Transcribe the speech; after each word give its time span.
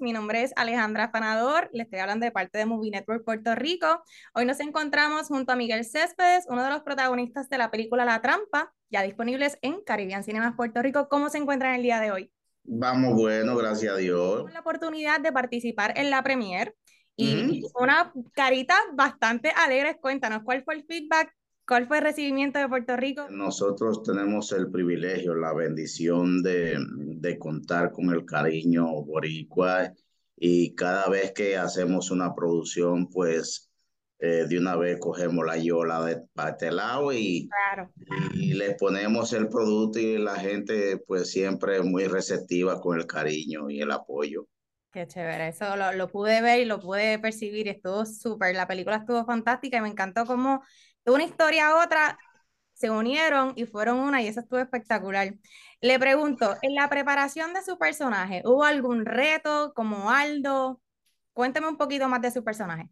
Mi 0.00 0.12
nombre 0.12 0.42
es 0.42 0.52
Alejandra 0.56 1.10
Fanador, 1.10 1.70
le 1.72 1.84
estoy 1.84 2.00
hablando 2.00 2.24
de 2.24 2.32
parte 2.32 2.58
de 2.58 2.66
Movie 2.66 2.90
Network 2.90 3.24
Puerto 3.24 3.54
Rico. 3.54 4.02
Hoy 4.34 4.44
nos 4.44 4.60
encontramos 4.60 5.28
junto 5.28 5.52
a 5.52 5.56
Miguel 5.56 5.84
Céspedes, 5.84 6.44
uno 6.48 6.62
de 6.62 6.70
los 6.70 6.82
protagonistas 6.82 7.48
de 7.48 7.56
la 7.56 7.70
película 7.70 8.04
La 8.04 8.20
Trampa, 8.20 8.72
ya 8.90 9.02
disponibles 9.02 9.58
en 9.62 9.82
Caribbean 9.82 10.24
Cinemas 10.24 10.54
Puerto 10.54 10.82
Rico. 10.82 11.08
¿Cómo 11.08 11.30
se 11.30 11.38
encuentran 11.38 11.74
el 11.74 11.82
día 11.82 12.00
de 12.00 12.10
hoy? 12.10 12.32
Vamos, 12.64 13.14
bueno, 13.14 13.56
gracias 13.56 13.94
a 13.94 13.96
Dios. 13.96 14.32
Tuvimos 14.32 14.52
la 14.52 14.60
oportunidad 14.60 15.20
de 15.20 15.32
participar 15.32 15.94
en 15.96 16.10
la 16.10 16.22
premier 16.22 16.74
y 17.16 17.62
una 17.80 18.12
carita 18.32 18.76
bastante 18.92 19.50
alegre. 19.50 19.98
Cuéntanos, 20.00 20.42
¿cuál 20.44 20.62
fue 20.64 20.74
el 20.74 20.84
feedback 20.84 21.32
¿Cuál 21.66 21.86
fue 21.88 21.98
el 21.98 22.04
recibimiento 22.04 22.58
de 22.58 22.68
Puerto 22.68 22.96
Rico? 22.96 23.26
Nosotros 23.28 24.02
tenemos 24.04 24.52
el 24.52 24.70
privilegio, 24.70 25.34
la 25.34 25.52
bendición 25.52 26.42
de, 26.42 26.76
de 26.78 27.38
contar 27.38 27.90
con 27.90 28.10
el 28.10 28.24
cariño 28.24 28.86
boricua 29.02 29.92
y 30.36 30.74
cada 30.74 31.08
vez 31.08 31.32
que 31.32 31.56
hacemos 31.56 32.10
una 32.10 32.34
producción, 32.34 33.08
pues 33.08 33.70
eh, 34.20 34.46
de 34.48 34.58
una 34.58 34.76
vez 34.76 34.98
cogemos 35.00 35.44
la 35.44 35.56
yola 35.56 36.04
de 36.04 36.22
este 36.48 36.70
lado 36.70 37.12
y, 37.12 37.48
y 38.34 38.54
le 38.54 38.74
ponemos 38.76 39.32
el 39.32 39.48
producto 39.48 39.98
y 39.98 40.18
la 40.18 40.36
gente 40.36 40.98
pues 41.06 41.30
siempre 41.30 41.82
muy 41.82 42.04
receptiva 42.04 42.80
con 42.80 42.96
el 42.96 43.06
cariño 43.06 43.68
y 43.70 43.80
el 43.80 43.90
apoyo. 43.90 44.46
Qué 44.92 45.06
chévere, 45.06 45.48
eso 45.48 45.76
lo, 45.76 45.92
lo 45.92 46.08
pude 46.08 46.40
ver 46.40 46.60
y 46.60 46.64
lo 46.64 46.80
pude 46.80 47.18
percibir, 47.18 47.68
estuvo 47.68 48.06
súper, 48.06 48.54
la 48.54 48.66
película 48.66 48.96
estuvo 48.96 49.26
fantástica 49.26 49.76
y 49.76 49.80
me 49.82 49.88
encantó 49.88 50.24
cómo 50.24 50.62
una 51.06 51.24
historia 51.24 51.68
a 51.68 51.84
otra 51.84 52.18
se 52.72 52.90
unieron 52.90 53.52
y 53.56 53.64
fueron 53.64 53.98
una 53.98 54.22
y 54.22 54.28
eso 54.28 54.40
estuvo 54.40 54.60
espectacular. 54.60 55.34
Le 55.80 55.98
pregunto, 55.98 56.56
en 56.62 56.74
la 56.74 56.88
preparación 56.88 57.54
de 57.54 57.62
su 57.62 57.78
personaje, 57.78 58.42
¿hubo 58.44 58.64
algún 58.64 59.06
reto 59.06 59.72
como 59.74 60.10
Aldo? 60.10 60.80
Cuénteme 61.32 61.68
un 61.68 61.76
poquito 61.76 62.08
más 62.08 62.20
de 62.22 62.30
su 62.30 62.44
personaje. 62.44 62.88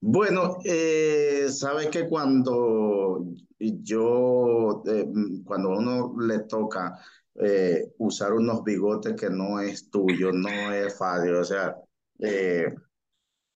Bueno, 0.00 0.58
eh, 0.64 1.46
sabes 1.50 1.88
que 1.88 2.08
cuando 2.08 3.24
yo, 3.58 4.82
eh, 4.86 5.06
cuando 5.44 5.70
uno 5.70 6.14
le 6.20 6.40
toca 6.40 6.98
eh, 7.34 7.92
usar 7.98 8.32
unos 8.32 8.62
bigotes 8.64 9.14
que 9.14 9.28
no 9.30 9.60
es 9.60 9.90
tuyo, 9.90 10.32
no 10.32 10.72
es 10.72 10.96
fácil, 10.96 11.34
o 11.34 11.44
sea, 11.44 11.76
eh, 12.18 12.74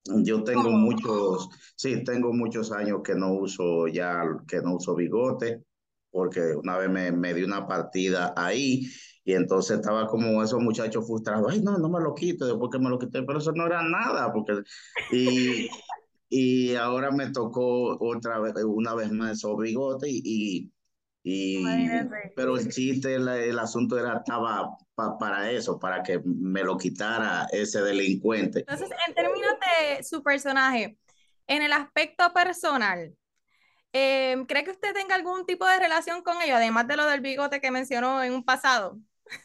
yo 0.04 0.42
tengo 0.44 0.70
muchos, 0.70 1.48
sí, 1.76 2.02
tengo 2.04 2.32
muchos 2.32 2.72
años 2.72 3.00
que 3.04 3.14
no 3.14 3.34
uso 3.34 3.86
ya, 3.88 4.22
que 4.46 4.60
no 4.62 4.76
uso 4.76 4.94
bigote, 4.94 5.62
porque 6.10 6.40
una 6.56 6.78
vez 6.78 6.90
me, 6.90 7.12
me 7.12 7.34
di 7.34 7.42
una 7.42 7.66
partida 7.66 8.32
ahí 8.36 8.86
y 9.24 9.34
entonces 9.34 9.78
estaba 9.78 10.06
como 10.06 10.42
esos 10.42 10.60
muchachos 10.60 11.06
frustrados, 11.06 11.52
ay, 11.52 11.60
no, 11.62 11.78
no 11.78 11.88
me 11.88 12.00
lo 12.00 12.14
quito, 12.14 12.46
después 12.46 12.70
que 12.72 12.78
me 12.78 12.88
lo 12.88 12.98
quité, 12.98 13.22
pero 13.22 13.38
eso 13.38 13.52
no 13.52 13.66
era 13.66 13.82
nada, 13.82 14.32
porque, 14.32 14.62
y, 15.12 15.68
y 16.28 16.74
ahora 16.74 17.10
me 17.10 17.30
tocó 17.30 17.96
otra 18.00 18.40
vez, 18.40 18.54
una 18.64 18.94
vez 18.94 19.12
más 19.12 19.32
esos 19.38 19.56
bigotes 19.58 20.10
y, 20.10 20.22
y, 20.24 20.72
pero 21.22 22.56
el 22.56 22.68
chiste, 22.70 23.14
el, 23.14 23.28
el 23.28 23.58
asunto 23.58 23.98
era, 23.98 24.18
estaba 24.18 24.76
para 25.18 25.50
eso, 25.50 25.78
para 25.78 26.02
que 26.02 26.20
me 26.24 26.62
lo 26.62 26.76
quitara 26.76 27.46
ese 27.52 27.82
delincuente. 27.82 28.60
Entonces, 28.60 28.90
en 29.06 29.14
términos 29.14 29.54
de 29.60 30.02
su 30.02 30.22
personaje, 30.22 30.98
en 31.46 31.62
el 31.62 31.72
aspecto 31.72 32.32
personal, 32.32 33.14
eh, 33.92 34.36
¿cree 34.46 34.64
que 34.64 34.70
usted 34.70 34.94
tenga 34.94 35.14
algún 35.14 35.46
tipo 35.46 35.66
de 35.66 35.78
relación 35.78 36.22
con 36.22 36.40
ellos, 36.42 36.56
además 36.56 36.86
de 36.86 36.96
lo 36.96 37.06
del 37.06 37.20
bigote 37.20 37.60
que 37.60 37.70
mencionó 37.70 38.22
en 38.22 38.32
un 38.32 38.44
pasado? 38.44 38.98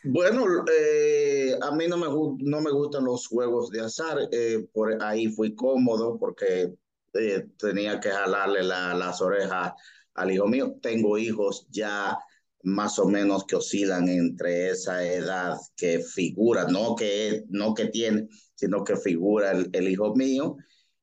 Bueno, 0.03 0.45
eh, 0.71 1.55
a 1.61 1.71
mí 1.71 1.87
no 1.87 1.97
me, 1.97 2.07
no 2.07 2.61
me 2.61 2.71
gustan 2.71 3.05
los 3.05 3.27
juegos 3.27 3.69
de 3.69 3.81
azar, 3.81 4.17
eh, 4.31 4.67
por 4.73 5.01
ahí 5.03 5.27
fui 5.27 5.55
cómodo 5.55 6.17
porque 6.19 6.73
eh, 7.13 7.47
tenía 7.57 7.99
que 7.99 8.09
jalarle 8.09 8.63
la, 8.63 8.93
las 8.93 9.21
orejas 9.21 9.73
al 10.15 10.31
hijo 10.31 10.47
mío. 10.47 10.75
Tengo 10.81 11.17
hijos 11.17 11.67
ya 11.69 12.17
más 12.63 12.97
o 12.97 13.07
menos 13.07 13.45
que 13.45 13.55
oscilan 13.55 14.09
entre 14.09 14.71
esa 14.71 15.05
edad 15.05 15.55
que 15.77 15.99
figura, 15.99 16.65
no 16.65 16.95
que, 16.95 17.43
no 17.49 17.73
que 17.73 17.87
tiene, 17.87 18.27
sino 18.55 18.83
que 18.83 18.95
figura 18.95 19.51
el, 19.51 19.69
el 19.73 19.87
hijo 19.87 20.15
mío. 20.15 20.57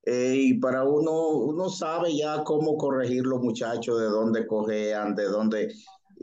Eh, 0.05 0.35
y 0.37 0.55
para 0.55 0.83
uno, 0.83 1.29
uno 1.29 1.69
sabe 1.69 2.17
ya 2.17 2.43
cómo 2.43 2.77
corregir 2.77 3.25
los 3.25 3.41
muchachos, 3.41 4.01
de 4.01 4.07
dónde 4.07 4.47
cojean, 4.47 5.15
de 5.15 5.25
dónde 5.27 5.73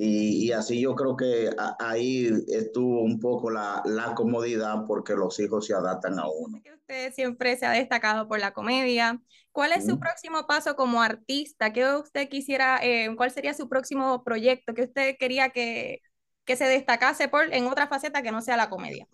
y, 0.02 0.46
y, 0.46 0.52
así 0.54 0.80
yo 0.80 0.96
creo 0.96 1.18
que 1.18 1.50
ahí 1.78 2.32
estuvo 2.48 3.02
un 3.02 3.20
poco 3.20 3.52
la, 3.52 3.82
la, 3.84 4.16
comodidad 4.16 4.86
porque 4.88 5.14
los 5.14 5.38
hijos 5.42 5.66
se 5.66 5.74
adaptan 5.74 6.18
a 6.18 6.30
uno. 6.30 6.62
Usted 6.74 7.12
siempre 7.14 7.58
se 7.58 7.66
ha 7.66 7.72
destacado 7.72 8.26
por 8.30 8.40
la 8.40 8.54
comedia. 8.54 9.22
¿Cuál 9.52 9.74
es 9.74 9.86
su 9.86 10.00
próximo 10.00 10.48
paso 10.48 10.78
como 10.78 11.02
artista? 11.02 11.74
¿Qué 11.74 11.86
usted 11.96 12.30
quisiera, 12.30 12.80
eh, 12.82 13.14
cuál 13.18 13.32
sería 13.32 13.54
su 13.54 13.68
próximo 13.68 14.24
proyecto? 14.24 14.74
¿Qué 14.74 14.84
usted 14.84 15.16
quería 15.20 15.50
que, 15.50 16.00
que 16.46 16.56
se 16.56 16.64
destacase 16.64 17.28
por, 17.28 17.54
en 17.54 17.68
otra 17.68 17.88
faceta 17.88 18.22
que 18.22 18.32
no 18.32 18.42
sea 18.42 18.56
la 18.56 18.70
comedia? 18.70 19.06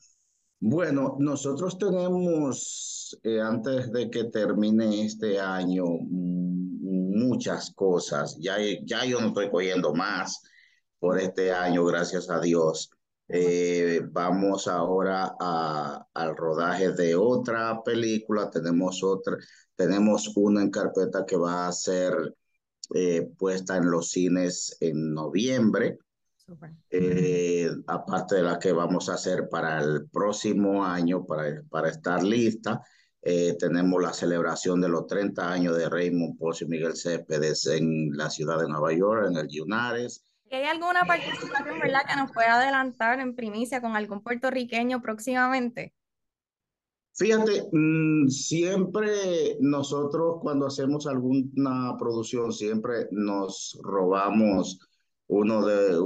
Bueno, 0.59 1.15
nosotros 1.17 1.79
tenemos, 1.79 3.19
eh, 3.23 3.41
antes 3.41 3.91
de 3.91 4.11
que 4.11 4.25
termine 4.25 5.03
este 5.03 5.39
año, 5.39 5.85
muchas 5.99 7.71
cosas. 7.71 8.37
Ya, 8.39 8.57
ya 8.83 9.03
yo 9.03 9.19
no 9.19 9.29
estoy 9.29 9.49
cogiendo 9.49 9.91
más 9.95 10.43
por 10.99 11.19
este 11.19 11.51
año, 11.51 11.85
gracias 11.85 12.29
a 12.29 12.39
Dios. 12.39 12.89
Eh, 13.27 14.01
vamos 14.11 14.67
ahora 14.67 15.35
a, 15.39 16.07
al 16.13 16.35
rodaje 16.35 16.91
de 16.91 17.15
otra 17.15 17.81
película. 17.83 18.49
Tenemos 18.49 19.03
otra, 19.03 19.37
tenemos 19.75 20.31
una 20.35 20.61
en 20.61 20.69
carpeta 20.69 21.25
que 21.25 21.35
va 21.35 21.67
a 21.67 21.71
ser 21.71 22.35
eh, 22.93 23.27
puesta 23.37 23.77
en 23.77 23.89
los 23.89 24.11
cines 24.11 24.77
en 24.79 25.13
noviembre. 25.13 25.97
Eh, 26.91 27.71
aparte 27.87 28.35
de 28.35 28.43
la 28.43 28.59
que 28.59 28.71
vamos 28.71 29.09
a 29.09 29.15
hacer 29.15 29.49
para 29.49 29.81
el 29.81 30.07
próximo 30.09 30.85
año, 30.85 31.25
para, 31.25 31.63
para 31.69 31.89
estar 31.89 32.21
lista, 32.23 32.81
tenemos 33.59 34.03
la 34.03 34.13
celebración 34.13 34.79
de 34.79 34.87
los 34.87 35.07
30 35.07 35.51
años 35.51 35.75
de 35.75 35.89
Raymond 35.89 36.37
Pozo 36.37 36.65
y 36.65 36.67
Miguel 36.67 36.95
Céspedes 36.95 37.65
en 37.65 38.15
la 38.15 38.29
ciudad 38.29 38.59
de 38.59 38.67
Nueva 38.67 38.93
York, 38.93 39.25
en 39.27 39.37
el 39.37 39.47
Yunares. 39.47 40.24
¿Hay 40.51 40.63
alguna 40.63 41.03
participación, 41.05 41.79
verdad, 41.79 42.01
que 42.07 42.15
nos 42.15 42.31
pueda 42.31 42.55
adelantar 42.55 43.19
en 43.19 43.35
primicia 43.35 43.81
con 43.81 43.95
algún 43.95 44.21
puertorriqueño 44.21 45.01
próximamente? 45.01 45.93
Fíjate, 47.17 47.69
mmm, 47.71 48.27
siempre 48.27 49.57
nosotros 49.61 50.37
cuando 50.41 50.67
hacemos 50.67 51.07
alguna 51.07 51.95
producción, 51.97 52.51
siempre 52.51 53.07
nos 53.11 53.77
robamos 53.81 54.79
uno 55.27 55.65
de 55.65 55.97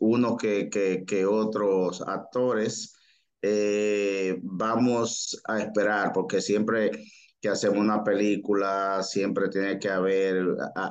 uno 0.00 0.36
que, 0.36 0.68
que, 0.68 1.04
que 1.04 1.26
otros 1.26 2.02
actores. 2.02 2.94
Eh, 3.40 4.38
vamos 4.42 5.40
a 5.46 5.60
esperar, 5.60 6.12
porque 6.12 6.40
siempre 6.40 6.90
que 7.40 7.48
hacemos 7.48 7.78
una 7.78 8.02
película, 8.04 9.02
siempre 9.02 9.48
tiene 9.48 9.78
que 9.78 9.88
haber 9.88 10.44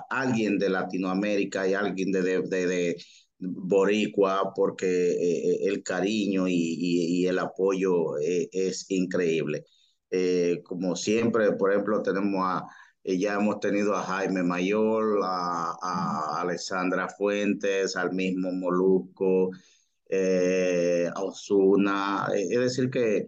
alguien 0.09 0.57
de 0.57 0.69
Latinoamérica 0.69 1.67
y 1.67 1.73
alguien 1.73 2.11
de, 2.11 2.21
de, 2.21 2.41
de, 2.41 2.95
Boricua, 3.39 4.53
porque 4.55 4.87
eh, 4.87 5.67
el 5.67 5.83
cariño 5.83 6.47
y, 6.47 6.53
y, 6.53 7.27
el 7.27 7.39
apoyo 7.39 8.17
eh, 8.19 8.49
es 8.51 8.89
increíble. 8.89 9.65
Eh, 10.09 10.61
como 10.63 10.95
siempre, 10.95 11.51
por 11.53 11.71
ejemplo, 11.71 12.01
tenemos 12.01 12.41
a, 12.43 12.65
ya 13.03 13.35
hemos 13.35 13.59
tenido 13.59 13.95
a 13.95 14.03
Jaime 14.03 14.43
Mayor, 14.43 15.19
a, 15.23 15.75
a 15.81 16.41
Alessandra 16.41 17.09
Fuentes, 17.09 17.95
al 17.95 18.13
mismo 18.13 18.51
Molusco, 18.51 19.51
a 21.15 21.23
Osuna, 21.23 22.27
es 22.33 22.59
decir 22.59 22.89
que 22.89 23.27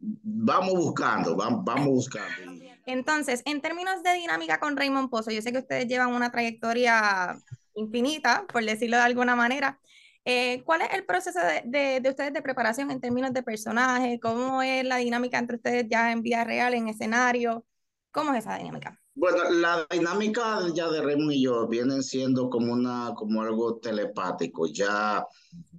vamos 0.00 0.74
buscando, 0.74 1.36
vamos, 1.36 1.86
buscando. 1.86 2.64
Entonces, 2.86 3.42
en 3.44 3.60
términos 3.60 4.02
de 4.02 4.14
dinámica 4.14 4.58
con 4.58 4.76
Raymond 4.76 5.10
Pozo, 5.10 5.30
yo 5.30 5.42
sé 5.42 5.52
que 5.52 5.58
ustedes 5.58 5.86
llevan 5.86 6.12
una 6.12 6.30
trayectoria 6.30 7.38
infinita, 7.74 8.46
por 8.52 8.64
decirlo 8.64 8.96
de 8.96 9.02
alguna 9.02 9.36
manera. 9.36 9.78
Eh, 10.24 10.62
¿Cuál 10.64 10.82
es 10.82 10.92
el 10.92 11.04
proceso 11.04 11.40
de, 11.40 11.62
de, 11.64 12.00
de, 12.00 12.10
ustedes 12.10 12.32
de 12.32 12.42
preparación 12.42 12.90
en 12.90 13.00
términos 13.00 13.32
de 13.32 13.42
personaje? 13.42 14.18
¿Cómo 14.20 14.62
es 14.62 14.84
la 14.84 14.96
dinámica 14.96 15.38
entre 15.38 15.56
ustedes 15.56 15.86
ya 15.88 16.12
en 16.12 16.22
vida 16.22 16.44
real, 16.44 16.74
en 16.74 16.88
escenario? 16.88 17.64
¿Cómo 18.12 18.32
es 18.32 18.40
esa 18.40 18.58
dinámica? 18.58 19.00
Bueno, 19.14 19.50
la 19.50 19.86
dinámica 19.90 20.60
ya 20.74 20.88
de 20.90 21.02
Raymond 21.02 21.32
y 21.32 21.42
yo 21.42 21.68
vienen 21.68 22.02
siendo 22.02 22.48
como 22.48 22.72
una, 22.72 23.12
como 23.14 23.42
algo 23.42 23.76
telepático. 23.78 24.66
Ya 24.66 25.26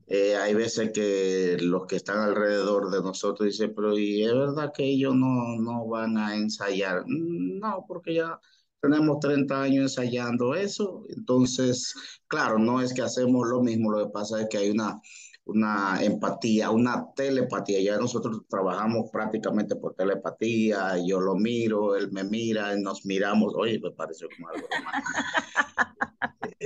eh, 0.07 0.35
hay 0.35 0.53
veces 0.53 0.91
que 0.93 1.57
los 1.61 1.85
que 1.87 1.97
están 1.97 2.19
alrededor 2.19 2.91
de 2.91 3.01
nosotros 3.01 3.47
dicen, 3.47 3.73
pero 3.75 3.97
¿y 3.97 4.23
es 4.23 4.33
verdad 4.33 4.71
que 4.73 4.83
ellos 4.83 5.15
no, 5.15 5.55
no 5.59 5.87
van 5.87 6.17
a 6.17 6.35
ensayar? 6.35 7.03
No, 7.07 7.85
porque 7.87 8.15
ya 8.15 8.39
tenemos 8.81 9.19
30 9.19 9.61
años 9.61 9.83
ensayando 9.83 10.55
eso. 10.55 11.05
Entonces, 11.09 11.95
claro, 12.27 12.59
no 12.59 12.81
es 12.81 12.93
que 12.93 13.01
hacemos 13.01 13.47
lo 13.47 13.61
mismo, 13.61 13.91
lo 13.91 14.05
que 14.05 14.11
pasa 14.11 14.41
es 14.41 14.47
que 14.49 14.57
hay 14.57 14.69
una, 14.71 14.99
una 15.45 15.99
empatía, 16.01 16.71
una 16.71 17.11
telepatía. 17.15 17.79
Ya 17.81 17.97
nosotros 17.97 18.41
trabajamos 18.49 19.09
prácticamente 19.11 19.75
por 19.75 19.93
telepatía, 19.95 20.95
yo 21.05 21.19
lo 21.19 21.35
miro, 21.35 21.95
él 21.95 22.11
me 22.11 22.23
mira, 22.23 22.75
nos 22.77 23.05
miramos, 23.05 23.53
oye, 23.55 23.79
me 23.79 23.91
pareció 23.91 24.27
como 24.35 24.49
algo 24.49 24.67
romántico. 24.69 25.11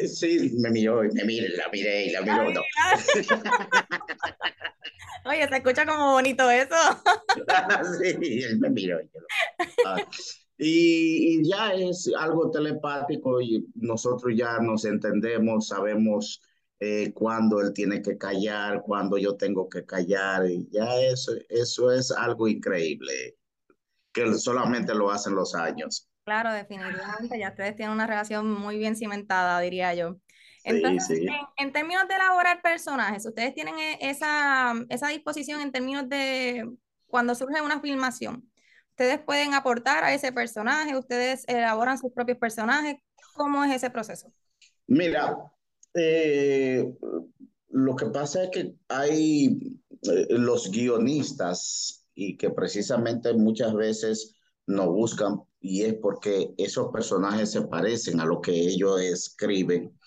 Sí, 0.08 0.52
me 0.60 0.70
miró 0.72 1.06
y 1.06 1.12
me 1.12 1.24
miré, 1.24 1.48
la 1.56 1.70
miré 1.72 2.08
y 2.08 2.10
la 2.12 2.22
miró. 2.22 2.52
No. 2.52 2.62
Oye, 5.26 5.48
se 5.48 5.56
escucha 5.56 5.86
como 5.86 6.12
bonito 6.12 6.52
eso. 6.52 6.76
sí, 8.00 8.44
él 8.44 8.60
me 8.60 8.70
miró. 8.70 9.02
Y, 9.02 9.10
ah, 9.86 9.96
y, 10.58 11.40
y, 11.40 11.50
ya 11.50 11.74
es 11.74 12.12
algo 12.18 12.52
telepático 12.52 13.42
y 13.42 13.66
nosotros 13.76 14.34
ya 14.36 14.60
nos 14.60 14.84
entendemos, 14.86 15.70
sabemos 15.70 16.42
eh, 16.80 17.14
cuándo 17.14 17.62
él 17.62 17.74
tiene 17.74 18.02
que 18.02 18.18
callar, 18.18 18.82
cuándo 18.82 19.18
yo 19.18 19.36
tengo 19.36 19.70
que 19.70 19.86
callar. 19.86 20.46
Y 20.50 20.68
ya 20.72 21.00
eso, 21.02 21.34
eso 21.50 21.92
es 21.92 22.12
algo 22.12 22.48
increíble, 22.48 23.38
que 24.12 24.34
solamente 24.36 24.94
lo 24.94 25.12
hacen 25.12 25.36
los 25.36 25.56
años. 25.56 26.10
Claro, 26.24 26.52
definitivamente, 26.52 27.38
ya 27.38 27.50
ustedes 27.50 27.76
tienen 27.76 27.94
una 27.94 28.08
relación 28.08 28.52
muy 28.52 28.78
bien 28.78 28.96
cimentada, 28.96 29.60
diría 29.60 29.94
yo. 29.94 30.18
Entonces, 30.64 31.06
sí, 31.08 31.16
sí. 31.18 31.28
En, 31.28 31.68
en, 31.68 31.74
términos 31.74 32.08
de 32.08 32.16
elaborar 32.16 32.62
personajes, 32.64 33.24
¿ustedes 33.26 33.54
tienen 33.54 33.78
e, 33.78 34.00
esa, 34.02 34.74
esa 34.90 35.10
disposición 35.10 35.62
en 35.62 35.72
términos 35.72 36.10
de 36.10 36.68
cuando 37.06 37.36
surge 37.36 37.62
una 37.62 37.80
filmación? 37.80 38.50
¿Ustedes 38.90 39.20
pueden 39.20 39.54
aportar 39.54 40.04
a 40.04 40.14
ese 40.14 40.32
personaje? 40.32 40.98
¿Ustedes 40.98 41.44
elaboran 41.48 42.00
sus 42.00 42.12
propios 42.12 42.40
personajes? 42.40 42.96
¿Cómo 43.36 43.64
es 43.64 43.76
ese 43.76 43.92
proceso? 43.92 44.34
Mira, 44.88 45.38
eh, 45.96 46.94
lo 47.70 47.96
que 47.96 48.08
pasa 48.08 48.44
es 48.44 48.50
que 48.52 48.76
hay 48.90 49.80
eh, 50.04 50.28
los 50.30 50.70
guionistas 50.70 52.06
y 52.14 52.36
que 52.38 52.50
precisamente 52.50 53.34
muchas 53.34 53.74
veces 53.74 54.36
nos 54.68 54.88
buscan 54.88 55.40
y 55.62 55.84
es 55.84 55.96
porque 55.96 56.54
esos 56.58 56.92
personajes 56.92 57.52
se 57.52 57.62
parecen 57.64 58.20
a 58.20 58.26
lo 58.26 58.42
que 58.42 58.52
ellos 58.52 59.02
escriben. 59.02 59.98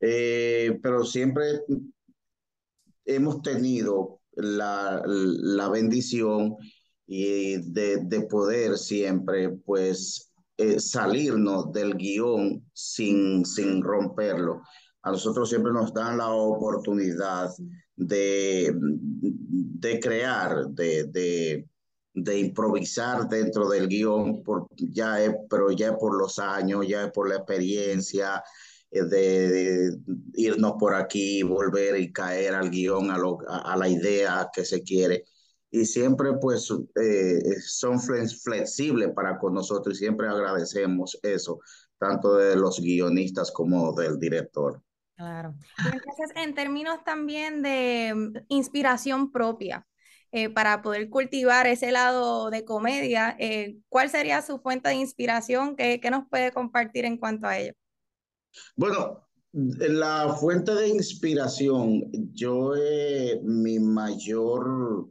Eh, 0.00 0.78
pero 0.82 1.04
siempre 1.04 1.60
hemos 3.04 3.42
tenido 3.42 4.20
la, 4.32 5.02
la 5.06 5.68
bendición 5.68 6.56
y 7.06 7.56
de, 7.72 7.98
de, 8.04 8.22
poder 8.22 8.76
siempre 8.76 9.50
pues 9.50 10.32
salirnos 10.78 11.72
del 11.72 11.94
guion 11.94 12.68
sin, 12.72 13.44
sin 13.44 13.82
romperlo 13.82 14.62
a 15.06 15.12
nosotros 15.12 15.48
siempre 15.48 15.72
nos 15.72 15.94
dan 15.94 16.18
la 16.18 16.30
oportunidad 16.30 17.54
de, 17.94 18.74
de 18.76 20.00
crear, 20.00 20.66
de, 20.70 21.64
de, 22.12 22.38
improvisar 22.40 23.28
dentro 23.28 23.68
del 23.68 23.86
guion, 23.86 24.42
por, 24.42 24.66
ya 24.76 25.22
es, 25.22 25.32
pero 25.48 25.70
ya 25.70 25.96
por 25.96 26.18
los 26.18 26.40
años, 26.40 26.88
ya 26.88 27.04
es 27.04 27.12
por 27.12 27.28
la 27.28 27.36
experiencia, 27.36 28.42
eh, 28.90 29.04
de, 29.04 29.96
irnos 30.34 30.72
por 30.76 30.92
aquí, 30.92 31.44
volver 31.44 32.00
y 32.00 32.12
caer 32.12 32.54
al 32.54 32.68
guion, 32.68 33.12
a, 33.12 33.16
lo, 33.16 33.38
a 33.48 33.76
la 33.76 33.88
idea 33.88 34.50
que 34.52 34.64
se 34.64 34.82
quiere. 34.82 35.24
Y 35.70 35.84
siempre 35.84 36.32
pues 36.40 36.68
eh, 37.00 37.60
son 37.64 38.00
flexibles 38.00 39.12
para 39.14 39.38
con 39.38 39.54
nosotros 39.54 39.94
y 39.94 39.98
siempre 40.00 40.26
agradecemos 40.26 41.16
eso, 41.22 41.60
tanto 41.96 42.34
de 42.34 42.56
los 42.56 42.80
guionistas 42.80 43.52
como 43.52 43.92
del 43.92 44.18
director. 44.18 44.82
Claro. 45.16 45.54
Y 45.78 45.96
entonces, 45.96 46.30
en 46.36 46.54
términos 46.54 47.02
también 47.04 47.62
de 47.62 48.12
mm, 48.14 48.36
inspiración 48.48 49.32
propia, 49.32 49.86
eh, 50.32 50.50
para 50.50 50.82
poder 50.82 51.08
cultivar 51.08 51.66
ese 51.66 51.90
lado 51.90 52.50
de 52.50 52.64
comedia, 52.64 53.34
eh, 53.38 53.78
¿cuál 53.88 54.10
sería 54.10 54.42
su 54.42 54.58
fuente 54.58 54.90
de 54.90 54.96
inspiración? 54.96 55.76
¿Qué, 55.76 56.00
¿Qué, 56.00 56.10
nos 56.10 56.28
puede 56.28 56.52
compartir 56.52 57.06
en 57.06 57.16
cuanto 57.16 57.46
a 57.46 57.58
ello? 57.58 57.72
Bueno, 58.74 59.26
la 59.52 60.36
fuente 60.38 60.74
de 60.74 60.88
inspiración, 60.88 62.02
yo, 62.34 62.74
eh, 62.76 63.40
mi 63.42 63.78
mayor 63.78 65.08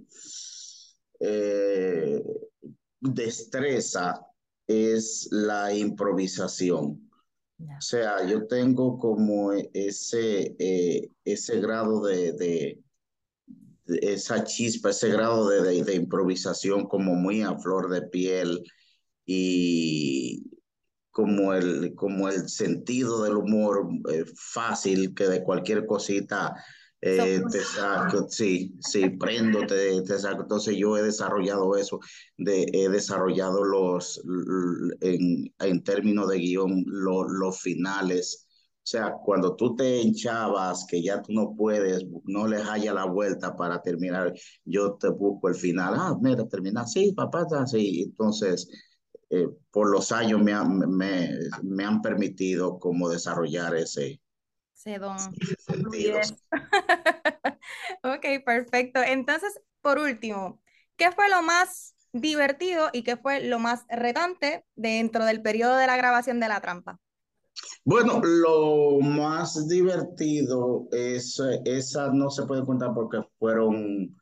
destreza 2.99 4.21
es 4.67 5.27
la 5.31 5.73
improvisación. 5.73 7.04
O 7.77 7.81
sea, 7.81 8.25
yo 8.25 8.47
tengo 8.47 8.97
como 8.97 9.51
ese, 9.51 10.55
eh, 10.59 11.09
ese 11.23 11.59
grado 11.59 12.03
de, 12.05 12.33
de, 12.33 12.79
esa 13.87 14.43
chispa, 14.43 14.89
ese 14.89 15.09
grado 15.09 15.49
de, 15.49 15.61
de, 15.61 15.83
de, 15.83 15.95
improvisación 15.95 16.87
como 16.87 17.15
muy 17.15 17.41
a 17.41 17.57
flor 17.57 17.89
de 17.89 18.01
piel 18.03 18.63
y 19.25 20.43
como 21.11 21.53
el, 21.53 21.95
como 21.95 22.27
el 22.27 22.49
sentido 22.49 23.23
del 23.23 23.37
humor 23.37 23.87
eh, 24.11 24.25
fácil 24.35 25.13
que 25.15 25.27
de 25.27 25.43
cualquier 25.43 25.85
cosita 25.85 26.55
eh, 27.01 27.41
te 27.51 27.59
saco, 27.59 28.27
sí, 28.29 28.75
sí, 28.79 29.09
prendo, 29.09 29.65
te, 29.67 30.01
te, 30.01 30.17
saco. 30.17 30.41
Entonces 30.41 30.75
yo 30.77 30.97
he 30.97 31.03
desarrollado 31.03 31.75
eso, 31.75 31.99
de, 32.37 32.65
he 32.73 32.89
desarrollado 32.89 33.63
los, 33.63 34.21
en, 35.01 35.53
en 35.59 35.83
términos 35.83 36.29
de 36.29 36.37
guion, 36.39 36.83
lo, 36.87 37.27
los 37.27 37.59
finales. 37.61 38.47
O 38.85 38.87
sea, 38.87 39.13
cuando 39.23 39.55
tú 39.55 39.75
te 39.75 39.99
hinchabas, 40.01 40.85
que 40.87 41.01
ya 41.01 41.21
tú 41.21 41.33
no 41.33 41.55
puedes, 41.55 42.05
no 42.25 42.47
les 42.47 42.67
haya 42.67 42.93
la 42.93 43.05
vuelta 43.05 43.55
para 43.55 43.81
terminar, 43.81 44.33
yo 44.63 44.93
te 44.93 45.09
busco 45.09 45.49
el 45.49 45.55
final. 45.55 45.95
Ah, 45.97 46.15
mira, 46.21 46.47
termina, 46.47 46.85
sí, 46.85 47.11
papá, 47.11 47.47
sí. 47.65 48.03
Entonces, 48.03 48.67
eh, 49.29 49.47
por 49.71 49.89
los 49.89 50.11
años 50.11 50.41
me, 50.41 50.53
me, 50.87 51.29
me 51.63 51.83
han 51.83 52.01
permitido 52.01 52.77
como 52.77 53.09
desarrollar 53.09 53.75
ese, 53.75 54.21
ese 54.75 54.99
don. 54.99 55.17
ok, 58.03 58.43
perfecto. 58.45 59.01
Entonces, 59.01 59.59
por 59.81 59.99
último, 59.99 60.61
¿qué 60.97 61.11
fue 61.11 61.29
lo 61.29 61.41
más 61.41 61.95
divertido 62.13 62.89
y 62.93 63.03
qué 63.03 63.17
fue 63.17 63.41
lo 63.41 63.59
más 63.59 63.85
retante 63.89 64.65
dentro 64.75 65.25
del 65.25 65.41
periodo 65.41 65.75
de 65.77 65.87
la 65.87 65.97
grabación 65.97 66.39
de 66.39 66.47
La 66.47 66.61
Trampa? 66.61 66.99
Bueno, 67.83 68.21
lo 68.23 68.99
más 68.99 69.67
divertido 69.67 70.87
es, 70.91 71.41
esa 71.65 72.11
no 72.11 72.29
se 72.29 72.45
puede 72.45 72.65
contar 72.65 72.93
porque 72.93 73.19
fueron, 73.39 74.15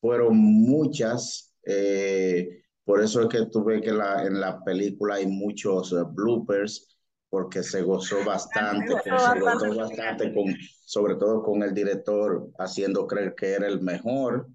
fueron 0.00 0.36
muchas. 0.36 1.54
Eh, 1.64 2.64
por 2.84 3.02
eso 3.02 3.22
es 3.22 3.28
que 3.28 3.46
tuve 3.46 3.80
que 3.80 3.92
la, 3.92 4.24
en 4.24 4.40
la 4.40 4.62
película 4.64 5.16
hay 5.16 5.26
muchos 5.26 5.94
bloopers 6.14 6.88
porque 7.32 7.62
se 7.62 7.80
gozó 7.80 8.22
bastante, 8.26 8.92
se 9.02 9.10
gozó 9.40 9.74
bastante 9.74 10.34
con, 10.34 10.54
sobre 10.84 11.14
todo 11.14 11.42
con 11.42 11.62
el 11.62 11.72
director 11.72 12.50
haciendo 12.58 13.06
creer 13.06 13.34
que 13.34 13.52
era 13.52 13.66
el 13.68 13.80
mejor. 13.80 14.48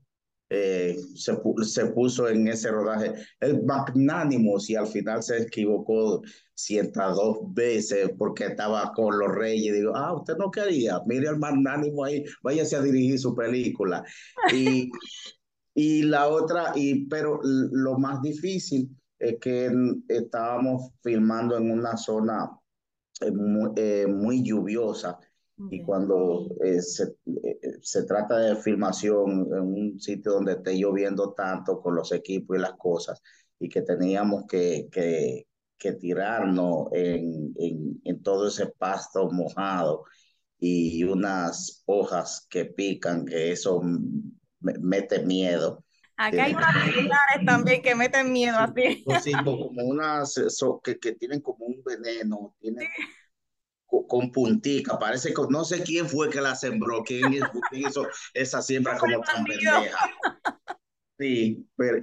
Eh, 0.52 0.96
se, 1.16 1.36
se, 1.64 1.86
puso 1.88 2.30
en 2.30 2.48
ese 2.48 2.70
rodaje 2.70 3.16
el 3.40 3.64
magnánimo 3.64 4.58
y 4.66 4.76
al 4.76 4.86
final 4.86 5.24
se 5.24 5.42
equivocó 5.42 6.22
102 6.54 7.52
veces 7.56 8.12
porque 8.16 8.46
estaba 8.46 8.94
con 8.94 9.18
los 9.18 9.34
reyes. 9.34 9.74
Digo, 9.74 9.96
ah, 9.96 10.14
usted 10.14 10.38
no 10.38 10.52
quería, 10.52 11.02
mire 11.08 11.30
al 11.30 11.40
magnánimo 11.40 12.04
ahí, 12.04 12.24
váyase 12.44 12.76
a 12.76 12.82
dirigir 12.82 13.18
su 13.18 13.34
película. 13.34 14.06
Y, 14.54 14.92
y 15.74 16.04
la 16.04 16.28
otra, 16.28 16.74
y, 16.76 17.08
pero 17.08 17.40
lo 17.44 17.98
más 17.98 18.22
difícil 18.22 18.88
es 19.18 19.40
que 19.42 19.72
estábamos 20.10 20.92
filmando 21.02 21.58
en 21.58 21.72
una 21.72 21.98
zona 21.98 22.52
muy, 23.34 23.72
eh, 23.76 24.08
muy 24.08 24.44
lluviosa 24.44 25.20
okay. 25.58 25.80
y 25.80 25.84
cuando 25.84 26.50
eh, 26.64 26.82
se, 26.82 27.16
eh, 27.26 27.60
se, 27.82 28.04
trata 28.04 28.38
de 28.38 28.56
filmación 28.58 29.48
en 29.52 29.62
un 29.62 30.00
sitio 30.00 30.34
donde 30.34 30.54
esté 30.54 30.76
lloviendo 30.78 31.34
tanto 31.34 31.82
con 31.82 31.96
los 31.96 32.12
equipos 32.12 32.58
y 32.58 32.62
las 32.62 32.74
cosas 32.74 33.22
y 33.60 33.70
que 33.70 33.82
teníamos 33.82 34.46
que, 34.48 34.88
que, 34.92 35.48
que 35.78 35.94
tirarnos 35.94 36.88
en, 36.92 37.54
en, 37.58 38.02
en 38.04 38.24
todo 38.24 38.48
ese 38.48 38.68
pasto 38.68 39.30
mojado 39.32 40.04
y 40.60 41.04
unas 41.04 41.84
hojas 41.86 42.48
que 42.50 42.66
pican, 42.66 43.26
que 43.26 43.52
eso 43.52 43.82
mete 44.60 45.24
miedo. 45.24 45.84
Acá 46.18 46.46
hay 46.46 46.54
unas 46.54 46.90
pilares 46.90 47.46
también 47.46 47.82
que 47.84 47.94
meten 47.94 48.34
miedo 48.34 48.58
así. 48.58 49.06
Sí, 49.22 49.32
como 49.46 49.84
unas 49.84 50.34
so, 50.50 50.82
que, 50.82 50.98
que, 50.98 51.14
tienen 51.14 51.42
como 51.42 51.66
un 51.66 51.84
veneno, 51.84 52.56
tienen 52.60 52.88
sí. 52.88 53.04
con, 53.86 54.08
con, 54.08 54.32
puntica, 54.32 54.98
parece 54.98 55.32
que 55.32 55.42
no 55.50 55.64
sé 55.64 55.84
quién 55.84 56.10
fue 56.10 56.30
que 56.32 56.42
la 56.42 56.56
sembró, 56.56 57.04
quién 57.04 57.34
hizo 57.72 58.08
esa 58.34 58.64
siembra 58.64 58.98
como 58.98 59.22
tan 59.22 59.46
pendeja. 59.46 60.10
Sí, 61.20 61.68
pero, 61.76 62.00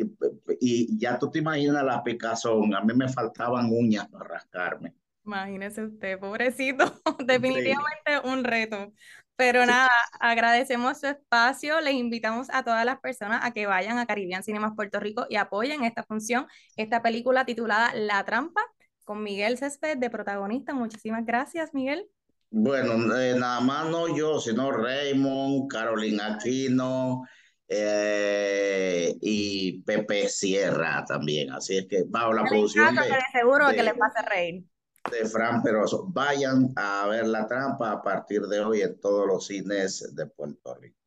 y 0.61 0.99
ya 0.99 1.19
tú 1.19 1.31
te 1.31 1.41
imaginas 1.41 1.85
la 1.85 2.03
picazón, 2.03 2.75
a 2.75 2.81
mí 2.81 2.95
me 2.95 3.09
faltaban 3.09 3.67
uñas 3.71 4.09
para 4.09 4.25
rascarme. 4.25 4.95
Imagínese 5.25 5.85
usted, 5.85 6.19
pobrecito, 6.19 6.85
definitivamente 7.27 8.13
sí. 8.23 8.29
un 8.29 8.45
reto. 8.45 8.93
Pero 9.37 9.67
nada, 9.67 9.91
agradecemos 10.21 11.01
su 11.01 11.09
espacio, 11.09 11.81
les 11.81 11.95
invitamos 11.95 12.47
a 12.53 12.63
todas 12.63 12.85
las 12.85 13.01
personas 13.01 13.45
a 13.45 13.51
que 13.51 13.67
vayan 13.67 13.99
a 13.99 14.07
Caribbean 14.07 14.45
Cinemas 14.45 14.75
Puerto 14.77 15.01
Rico 15.01 15.27
y 15.29 15.37
apoyen 15.37 15.83
esta 15.83 16.05
función, 16.05 16.47
esta 16.77 17.03
película 17.03 17.45
titulada 17.45 17.93
La 17.95 18.25
Trampa, 18.25 18.63
con 19.03 19.23
Miguel 19.23 19.59
Césped 19.59 19.99
de 19.99 20.09
protagonista. 20.09 20.73
Muchísimas 20.73 21.27
gracias, 21.27 21.75
Miguel. 21.75 22.07
Bueno, 22.51 23.17
eh, 23.17 23.35
nada 23.37 23.61
más 23.61 23.89
no 23.91 24.17
yo, 24.17 24.39
sino 24.39 24.71
Raymond, 24.71 25.69
Carolina 25.69 26.37
Aquino 26.37 27.25
eh, 27.67 29.17
y 29.21 29.83
Pepe 29.83 30.29
Sierra 30.29 31.05
también. 31.05 31.51
Así 31.51 31.79
es 31.79 31.87
que 31.89 32.05
va 32.05 32.33
la 32.33 32.45
producción. 32.45 32.95
de, 32.95 33.03
seguro 33.33 33.67
que 33.71 33.83
le 33.83 33.95
pase 33.95 34.23
reír 34.23 34.65
de 35.11 35.27
Fran 35.27 35.63
Peroso. 35.63 36.07
Vayan 36.09 36.73
a 36.77 37.07
ver 37.09 37.27
la 37.27 37.47
trampa 37.47 37.93
a 37.93 38.03
partir 38.03 38.43
de 38.43 38.61
hoy 38.61 38.83
en 38.83 38.99
todos 39.01 39.27
los 39.27 39.47
cines 39.47 40.15
de 40.15 40.27
Puerto 40.27 40.75
Rico. 40.75 41.04